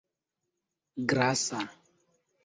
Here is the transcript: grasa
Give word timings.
grasa 1.11 1.59